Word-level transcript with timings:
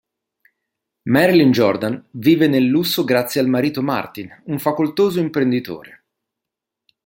Marilyn 1.09 1.51
Jordan 1.51 2.07
vive 2.13 2.47
nel 2.47 2.65
lusso 2.65 3.03
grazie 3.03 3.39
al 3.39 3.45
marito 3.47 3.83
Martin, 3.83 4.35
un 4.45 4.57
facoltoso 4.57 5.19
imprenditore. 5.19 6.05